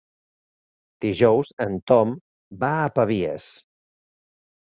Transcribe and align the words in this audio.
Dijous 1.05 1.51
en 1.65 1.75
Tom 1.91 2.15
va 2.63 2.71
a 2.77 2.89
Pavies. 2.95 3.45